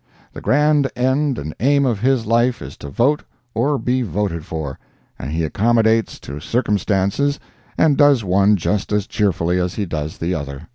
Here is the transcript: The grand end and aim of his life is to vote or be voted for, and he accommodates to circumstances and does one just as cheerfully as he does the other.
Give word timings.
The 0.33 0.41
grand 0.41 0.89
end 0.95 1.37
and 1.37 1.53
aim 1.59 1.85
of 1.85 1.99
his 1.99 2.25
life 2.25 2.59
is 2.63 2.75
to 2.77 2.89
vote 2.89 3.21
or 3.53 3.77
be 3.77 4.01
voted 4.01 4.45
for, 4.47 4.79
and 5.19 5.29
he 5.29 5.43
accommodates 5.43 6.19
to 6.21 6.39
circumstances 6.39 7.39
and 7.77 7.97
does 7.97 8.23
one 8.23 8.55
just 8.55 8.91
as 8.91 9.05
cheerfully 9.05 9.59
as 9.59 9.75
he 9.75 9.85
does 9.85 10.17
the 10.17 10.33
other. 10.33 10.67